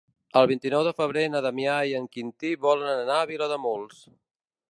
[0.39, 4.01] El vint-i-nou de febrer na Damià i en Quintí volen anar a Vilademuls.